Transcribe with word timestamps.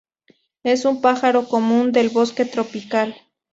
Es 0.63 0.85
un 0.85 0.99
pájaro 0.99 1.47
común 1.47 1.91
del 1.91 2.09
bosque 2.09 2.43
tropical. 2.45 3.15